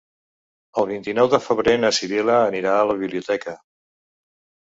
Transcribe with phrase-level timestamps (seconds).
[0.83, 3.57] El vint-i-nou de febrer na Sibil·la anirà a la biblioteca.